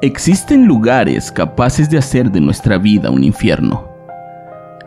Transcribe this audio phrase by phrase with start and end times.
[0.00, 3.88] Existen lugares capaces de hacer de nuestra vida un infierno.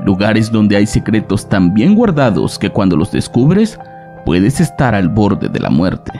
[0.06, 3.78] Lugares donde hay secretos tan bien guardados que cuando los descubres
[4.26, 6.14] puedes estar al borde de la muerte.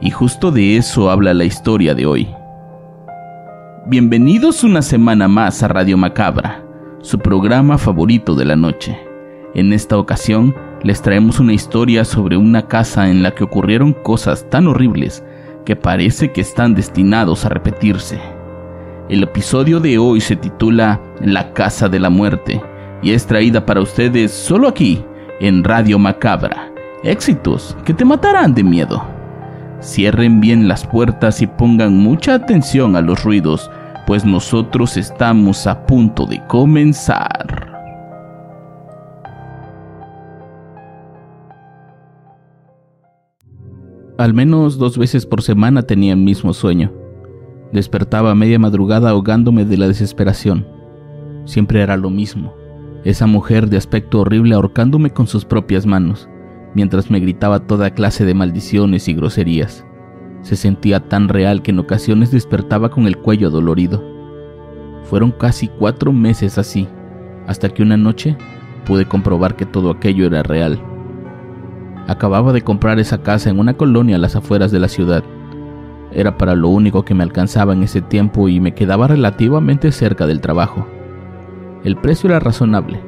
[0.00, 2.28] Y justo de eso habla la historia de hoy.
[3.86, 6.62] Bienvenidos una semana más a Radio Macabra,
[7.00, 8.96] su programa favorito de la noche.
[9.54, 14.48] En esta ocasión les traemos una historia sobre una casa en la que ocurrieron cosas
[14.50, 15.24] tan horribles
[15.70, 18.18] que parece que están destinados a repetirse.
[19.08, 22.60] El episodio de hoy se titula La Casa de la Muerte
[23.04, 25.04] y es traída para ustedes solo aquí,
[25.38, 26.72] en Radio Macabra.
[27.04, 29.00] Éxitos que te matarán de miedo.
[29.80, 33.70] Cierren bien las puertas y pongan mucha atención a los ruidos,
[34.08, 37.69] pues nosotros estamos a punto de comenzar.
[44.20, 46.92] Al menos dos veces por semana tenía el mismo sueño.
[47.72, 50.66] Despertaba a media madrugada ahogándome de la desesperación.
[51.46, 52.52] Siempre era lo mismo.
[53.02, 56.28] Esa mujer de aspecto horrible ahorcándome con sus propias manos,
[56.74, 59.86] mientras me gritaba toda clase de maldiciones y groserías.
[60.42, 64.04] Se sentía tan real que en ocasiones despertaba con el cuello dolorido.
[65.04, 66.86] Fueron casi cuatro meses así,
[67.46, 68.36] hasta que una noche
[68.84, 70.89] pude comprobar que todo aquello era real.
[72.06, 75.22] Acababa de comprar esa casa en una colonia a las afueras de la ciudad.
[76.12, 80.26] Era para lo único que me alcanzaba en ese tiempo y me quedaba relativamente cerca
[80.26, 80.86] del trabajo.
[81.84, 83.00] El precio era razonable.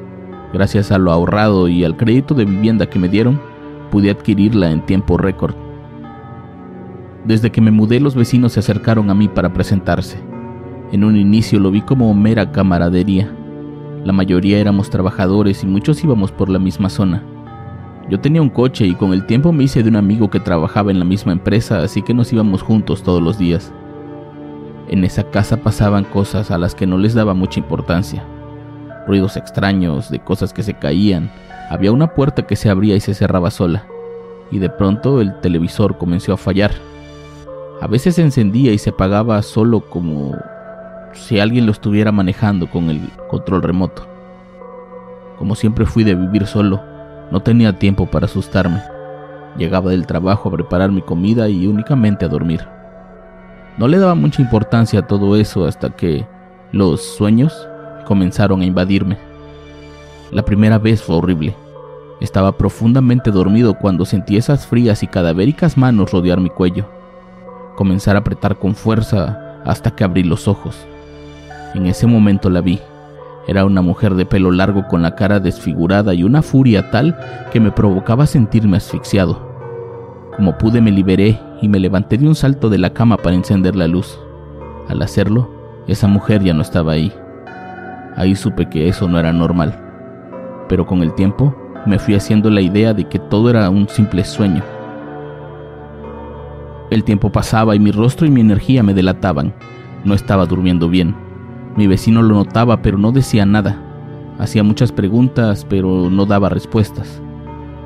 [0.53, 3.41] Gracias a lo ahorrado y al crédito de vivienda que me dieron,
[3.91, 5.55] pude adquirirla en tiempo récord.
[7.25, 10.17] Desde que me mudé los vecinos se acercaron a mí para presentarse.
[10.91, 13.33] En un inicio lo vi como mera camaradería.
[14.03, 17.23] La mayoría éramos trabajadores y muchos íbamos por la misma zona.
[18.09, 20.91] Yo tenía un coche y con el tiempo me hice de un amigo que trabajaba
[20.91, 23.71] en la misma empresa, así que nos íbamos juntos todos los días.
[24.89, 28.23] En esa casa pasaban cosas a las que no les daba mucha importancia.
[29.07, 31.31] Ruidos extraños, de cosas que se caían.
[31.69, 33.85] Había una puerta que se abría y se cerraba sola.
[34.51, 36.71] Y de pronto el televisor comenzó a fallar.
[37.81, 40.35] A veces se encendía y se apagaba solo como
[41.13, 44.05] si alguien lo estuviera manejando con el control remoto.
[45.37, 46.92] Como siempre fui de vivir solo,
[47.31, 48.81] no tenía tiempo para asustarme.
[49.57, 52.67] Llegaba del trabajo a preparar mi comida y únicamente a dormir.
[53.77, 56.27] No le daba mucha importancia a todo eso hasta que
[56.71, 57.67] los sueños
[58.05, 59.17] comenzaron a invadirme.
[60.31, 61.55] La primera vez fue horrible.
[62.19, 66.85] Estaba profundamente dormido cuando sentí esas frías y cadavéricas manos rodear mi cuello.
[67.75, 70.75] Comenzar a apretar con fuerza hasta que abrí los ojos.
[71.73, 72.79] En ese momento la vi.
[73.47, 77.17] Era una mujer de pelo largo con la cara desfigurada y una furia tal
[77.51, 79.51] que me provocaba sentirme asfixiado.
[80.37, 83.75] Como pude me liberé y me levanté de un salto de la cama para encender
[83.75, 84.19] la luz.
[84.87, 85.49] Al hacerlo,
[85.87, 87.11] esa mujer ya no estaba ahí.
[88.15, 89.77] Ahí supe que eso no era normal.
[90.69, 91.55] Pero con el tiempo
[91.85, 94.63] me fui haciendo la idea de que todo era un simple sueño.
[96.89, 99.53] El tiempo pasaba y mi rostro y mi energía me delataban.
[100.05, 101.15] No estaba durmiendo bien.
[101.75, 103.77] Mi vecino lo notaba pero no decía nada.
[104.39, 107.21] Hacía muchas preguntas pero no daba respuestas.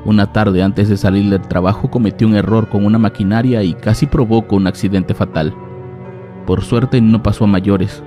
[0.04, 4.06] Una tarde antes de salir del trabajo cometí un error con una maquinaria y casi
[4.06, 5.54] provocó un accidente fatal.
[6.46, 8.02] Por suerte no pasó a mayores,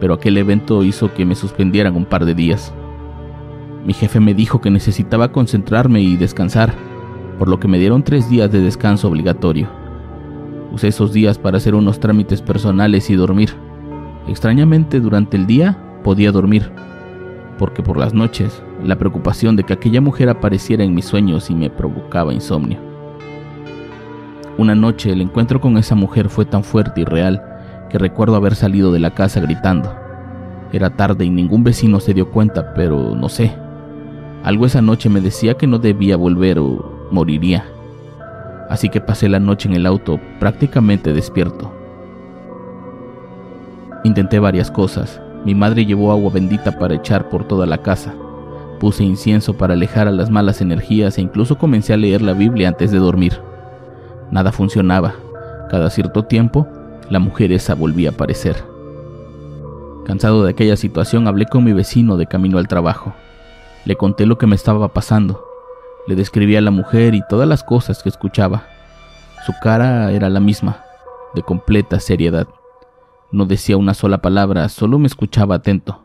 [0.00, 2.72] pero aquel evento hizo que me suspendieran un par de días.
[3.84, 6.72] Mi jefe me dijo que necesitaba concentrarme y descansar,
[7.38, 9.68] por lo que me dieron tres días de descanso obligatorio.
[10.72, 13.50] Usé esos días para hacer unos trámites personales y dormir.
[14.28, 16.70] Extrañamente durante el día podía dormir,
[17.58, 21.54] porque por las noches la preocupación de que aquella mujer apareciera en mis sueños y
[21.54, 22.78] me provocaba insomnio.
[24.58, 27.42] Una noche el encuentro con esa mujer fue tan fuerte y real
[27.88, 29.94] que recuerdo haber salido de la casa gritando.
[30.72, 33.52] Era tarde y ningún vecino se dio cuenta, pero no sé.
[34.44, 37.64] Algo esa noche me decía que no debía volver o moriría.
[38.70, 41.81] Así que pasé la noche en el auto prácticamente despierto.
[44.04, 45.20] Intenté varias cosas.
[45.44, 48.14] Mi madre llevó agua bendita para echar por toda la casa.
[48.80, 52.68] Puse incienso para alejar a las malas energías e incluso comencé a leer la Biblia
[52.68, 53.40] antes de dormir.
[54.32, 55.14] Nada funcionaba.
[55.70, 56.66] Cada cierto tiempo,
[57.10, 58.56] la mujer esa volvía a aparecer.
[60.04, 63.14] Cansado de aquella situación, hablé con mi vecino de camino al trabajo.
[63.84, 65.44] Le conté lo que me estaba pasando.
[66.08, 68.64] Le describí a la mujer y todas las cosas que escuchaba.
[69.46, 70.84] Su cara era la misma,
[71.34, 72.48] de completa seriedad.
[73.32, 76.04] No decía una sola palabra, solo me escuchaba atento.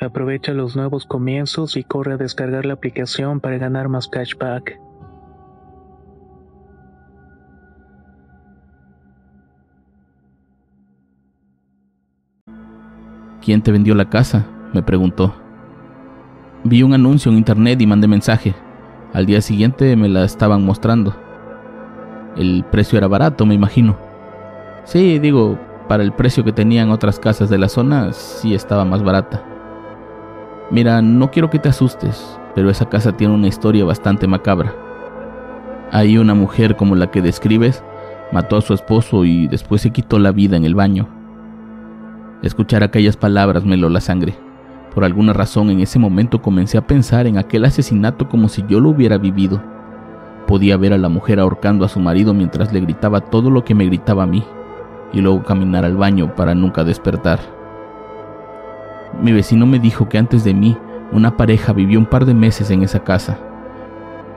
[0.00, 4.80] Aprovecha los nuevos comienzos y corre a descargar la aplicación para ganar más cashback.
[13.42, 14.46] ¿Quién te vendió la casa?
[14.72, 15.34] me preguntó.
[16.64, 18.54] Vi un anuncio en internet y mandé mensaje.
[19.12, 21.14] Al día siguiente me la estaban mostrando.
[22.36, 23.98] El precio era barato, me imagino.
[24.84, 29.02] Sí, digo, para el precio que tenían otras casas de la zona, sí estaba más
[29.02, 29.49] barata.
[30.70, 34.72] Mira, no quiero que te asustes, pero esa casa tiene una historia bastante macabra.
[35.90, 37.82] Ahí una mujer como la que describes
[38.30, 41.08] mató a su esposo y después se quitó la vida en el baño.
[42.42, 44.36] Escuchar aquellas palabras me heló la sangre.
[44.94, 48.78] Por alguna razón en ese momento comencé a pensar en aquel asesinato como si yo
[48.78, 49.60] lo hubiera vivido.
[50.46, 53.74] Podía ver a la mujer ahorcando a su marido mientras le gritaba todo lo que
[53.74, 54.44] me gritaba a mí,
[55.12, 57.59] y luego caminar al baño para nunca despertar.
[59.22, 60.76] Mi vecino me dijo que antes de mí
[61.12, 63.38] Una pareja vivió un par de meses en esa casa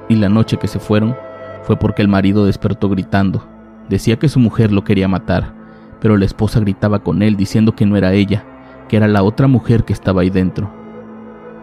[0.09, 1.15] y la noche que se fueron
[1.63, 3.43] fue porque el marido despertó gritando.
[3.89, 5.53] Decía que su mujer lo quería matar,
[5.99, 8.43] pero la esposa gritaba con él diciendo que no era ella,
[8.87, 10.69] que era la otra mujer que estaba ahí dentro.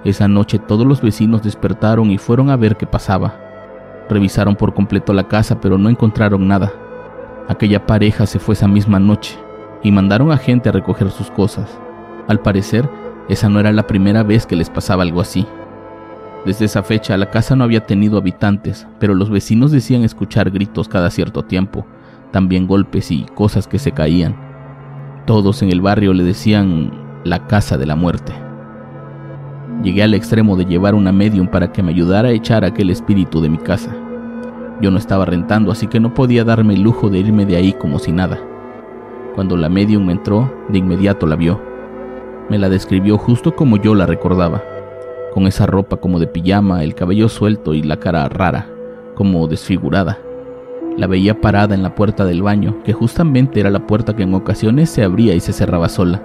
[0.04, 3.34] Esa noche todos los vecinos despertaron y fueron a ver qué pasaba.
[4.08, 6.72] Revisaron por completo la casa, pero no encontraron nada.
[7.48, 9.38] Aquella pareja se fue esa misma noche
[9.82, 11.78] y mandaron a gente a recoger sus cosas.
[12.26, 12.88] Al parecer,
[13.30, 15.46] esa no era la primera vez que les pasaba algo así.
[16.44, 20.88] Desde esa fecha la casa no había tenido habitantes, pero los vecinos decían escuchar gritos
[20.88, 21.86] cada cierto tiempo,
[22.32, 24.34] también golpes y cosas que se caían.
[25.26, 26.90] Todos en el barrio le decían
[27.22, 28.32] la casa de la muerte.
[29.84, 33.40] Llegué al extremo de llevar una medium para que me ayudara a echar aquel espíritu
[33.40, 33.94] de mi casa.
[34.80, 37.74] Yo no estaba rentando, así que no podía darme el lujo de irme de ahí
[37.74, 38.40] como si nada.
[39.36, 41.69] Cuando la medium entró, de inmediato la vio.
[42.50, 44.60] Me la describió justo como yo la recordaba,
[45.32, 48.66] con esa ropa como de pijama, el cabello suelto y la cara rara,
[49.14, 50.18] como desfigurada.
[50.96, 54.34] La veía parada en la puerta del baño, que justamente era la puerta que en
[54.34, 56.20] ocasiones se abría y se cerraba sola.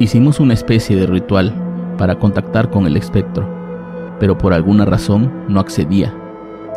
[0.00, 1.54] Hicimos una especie de ritual
[1.96, 3.48] para contactar con el espectro,
[4.18, 6.12] pero por alguna razón no accedía.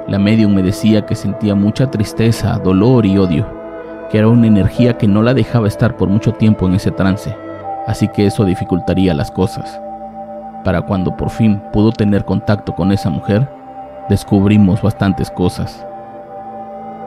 [0.08, 3.48] La medium me decía que sentía mucha tristeza, dolor y odio,
[4.12, 7.36] que era una energía que no la dejaba estar por mucho tiempo en ese trance,
[7.90, 9.82] así que eso dificultaría las cosas.
[10.64, 13.50] Para cuando por fin pudo tener contacto con esa mujer,
[14.08, 15.84] descubrimos bastantes cosas.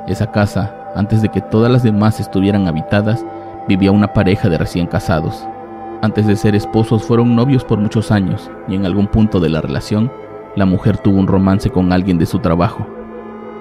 [0.09, 3.25] Esa casa, antes de que todas las demás estuvieran habitadas,
[3.69, 5.47] vivía una pareja de recién casados.
[6.03, 9.61] Antes de ser esposos fueron novios por muchos años y en algún punto de la
[9.61, 10.11] relación,
[10.57, 12.85] la mujer tuvo un romance con alguien de su trabajo.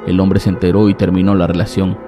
[0.08, 2.00] El hombre se enteró y terminó la relación.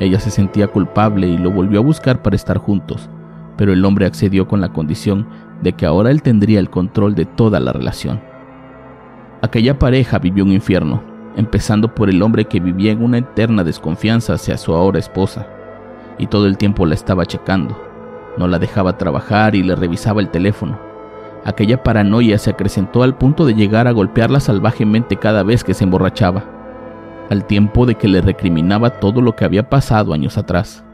[0.00, 3.08] Ella se sentía culpable y lo volvió a buscar para estar juntos,
[3.56, 5.26] pero el hombre accedió con la condición
[5.62, 8.20] de que ahora él tendría el control de toda la relación.
[9.42, 11.02] Aquella pareja vivió un infierno,
[11.36, 15.46] empezando por el hombre que vivía en una eterna desconfianza hacia su ahora esposa,
[16.18, 17.80] y todo el tiempo la estaba checando.
[18.38, 20.78] No la dejaba trabajar y le revisaba el teléfono.
[21.44, 25.84] Aquella paranoia se acrecentó al punto de llegar a golpearla salvajemente cada vez que se
[25.84, 26.44] emborrachaba,
[27.30, 30.84] al tiempo de que le recriminaba todo lo que había pasado años atrás.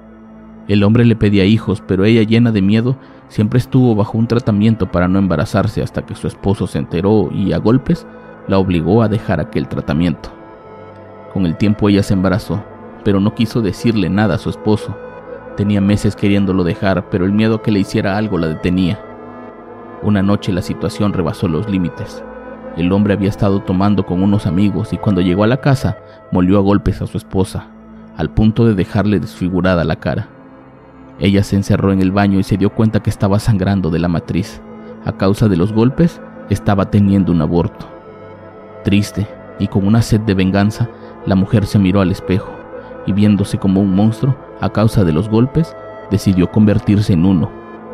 [0.69, 2.97] El hombre le pedía hijos, pero ella, llena de miedo,
[3.29, 7.55] siempre estuvo bajo un tratamiento para no embarazarse hasta que su esposo se enteró y
[7.55, 8.07] a golpes
[8.49, 10.31] la obligó a dejar aquel tratamiento.
[11.33, 12.63] Con el tiempo ella se embarazó,
[13.03, 14.95] pero no quiso decirle nada a su esposo.
[15.57, 19.01] Tenía meses queriéndolo dejar, pero el miedo que le hiciera algo la detenía.
[20.03, 22.23] Una noche la situación rebasó los límites.
[22.77, 25.97] El hombre había estado tomando con unos amigos y cuando llegó a la casa
[26.31, 27.69] molió a golpes a su esposa,
[28.17, 30.29] al punto de dejarle desfigurada la cara.
[31.21, 34.09] Ella se encerró en el baño y se dio cuenta que estaba sangrando de la
[34.09, 34.63] matriz.
[35.05, 37.89] A causa de los golpes, estaba teniendo un aborto.
[38.85, 39.27] Triste
[39.59, 40.89] y con una sed de venganza,
[41.27, 42.51] la mujer se miró al espejo
[43.07, 45.75] y viéndose como un monstruo a causa de los golpes,
[46.11, 47.51] decidió convertirse en uno.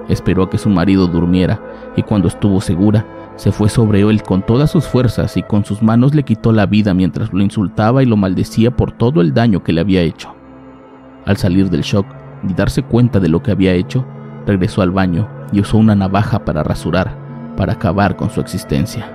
[0.08, 1.60] Esperó a que su marido durmiera
[1.96, 5.82] y cuando estuvo segura, se fue sobre él con todas sus fuerzas y con sus
[5.82, 9.64] manos le quitó la vida mientras lo insultaba y lo maldecía por todo el daño
[9.64, 10.34] que le había hecho.
[11.24, 12.06] Al salir del shock
[12.48, 14.04] y darse cuenta de lo que había hecho,
[14.46, 17.16] regresó al baño y usó una navaja para rasurar,
[17.56, 19.06] para acabar con su existencia.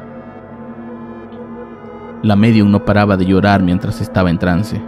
[2.22, 4.82] La medium no paraba de llorar mientras estaba en trance.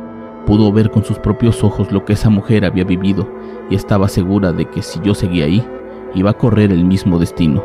[0.45, 3.27] Pudo ver con sus propios ojos lo que esa mujer había vivido
[3.69, 5.65] y estaba segura de que si yo seguía ahí,
[6.13, 7.63] iba a correr el mismo destino,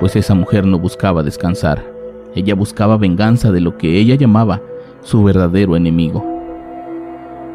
[0.00, 1.84] pues esa mujer no buscaba descansar,
[2.34, 4.60] ella buscaba venganza de lo que ella llamaba
[5.02, 6.24] su verdadero enemigo.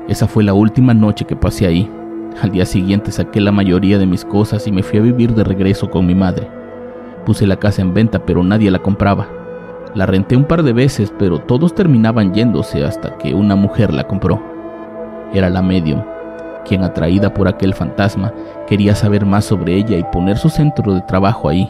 [0.07, 1.91] Esa fue la última noche que pasé ahí.
[2.39, 5.43] Al día siguiente saqué la mayoría de mis cosas y me fui a vivir de
[5.43, 6.47] regreso con mi madre.
[7.25, 9.27] Puse la casa en venta, pero nadie la compraba.
[9.93, 14.05] La renté un par de veces, pero todos terminaban yéndose hasta que una mujer la
[14.05, 14.41] compró.
[15.33, 16.01] Era la medium,
[16.65, 18.33] quien atraída por aquel fantasma
[18.67, 21.69] quería saber más sobre ella y poner su centro de trabajo ahí,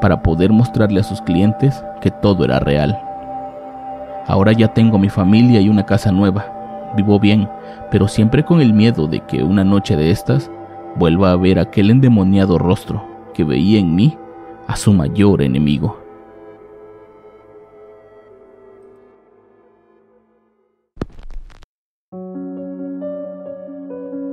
[0.00, 2.98] para poder mostrarle a sus clientes que todo era real.
[4.26, 6.51] Ahora ya tengo mi familia y una casa nueva.
[6.96, 7.48] Vivo bien,
[7.90, 10.50] pero siempre con el miedo de que una noche de estas
[10.96, 13.02] vuelva a ver aquel endemoniado rostro
[13.34, 14.16] que veía en mí
[14.66, 15.98] a su mayor enemigo.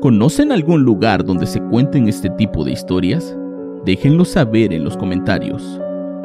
[0.02, 3.38] ¿Conocen algún lugar donde se cuenten este tipo de historias?
[3.86, 5.80] Déjenlo saber en los comentarios.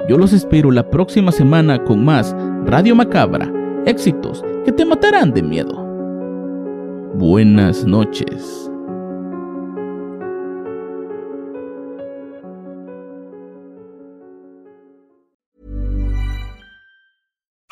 [0.09, 2.37] Yo los espero la próxima semana con más
[2.67, 3.53] Radio Macabra,
[3.85, 5.94] éxitos que te matarán de miedo.
[7.17, 8.64] Buenas noches.